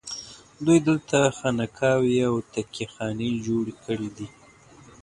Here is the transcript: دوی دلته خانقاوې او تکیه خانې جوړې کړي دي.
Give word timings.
دوی 0.65 0.79
دلته 0.87 1.17
خانقاوې 1.37 2.19
او 2.29 2.35
تکیه 2.53 2.87
خانې 2.93 3.29
جوړې 3.45 3.73
کړي 3.83 4.09
دي. 4.17 4.27